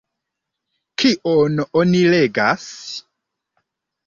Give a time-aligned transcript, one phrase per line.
[1.03, 2.65] Kion oni legas?